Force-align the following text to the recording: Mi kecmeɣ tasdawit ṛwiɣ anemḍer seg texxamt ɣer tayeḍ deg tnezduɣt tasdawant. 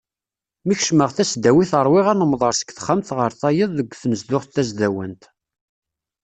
Mi 0.65 0.73
kecmeɣ 0.77 1.09
tasdawit 1.15 1.71
ṛwiɣ 1.85 2.05
anemḍer 2.11 2.53
seg 2.55 2.69
texxamt 2.71 3.09
ɣer 3.17 3.31
tayeḍ 3.41 3.69
deg 3.73 3.87
tnezduɣt 4.01 4.51
tasdawant. 4.55 5.23